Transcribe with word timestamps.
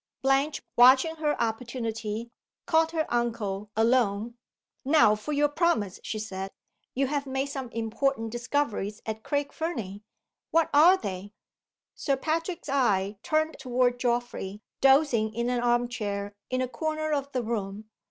Blanche, 0.23 0.63
watching 0.75 1.17
her 1.17 1.39
opportunity, 1.39 2.31
caught 2.65 2.89
her 2.89 3.05
uncle 3.13 3.69
alone. 3.77 4.33
"Now 4.83 5.13
for 5.13 5.31
your 5.31 5.47
promise," 5.47 5.99
she 6.01 6.17
said. 6.17 6.49
"You 6.95 7.05
have 7.05 7.27
made 7.27 7.49
some 7.49 7.69
important 7.69 8.31
discoveries 8.31 9.03
at 9.05 9.21
Craig 9.23 9.53
Fernie. 9.53 10.01
What 10.49 10.71
are 10.73 10.97
they?" 10.97 11.33
Sir 11.93 12.15
Patrick's 12.17 12.67
eye 12.67 13.19
turned 13.21 13.57
toward 13.59 13.99
Geoffrey, 13.99 14.63
dozing 14.79 15.35
in 15.35 15.51
an 15.51 15.59
arm 15.59 15.87
chair 15.87 16.33
in 16.49 16.61
a 16.63 16.67
corner 16.67 17.13
of 17.13 17.31
the 17.31 17.43
room. 17.43 17.87